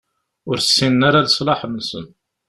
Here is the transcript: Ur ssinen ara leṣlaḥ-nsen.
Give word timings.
Ur 0.49 0.57
ssinen 0.65 1.01
ara 1.07 1.25
leṣlaḥ-nsen. 1.25 2.05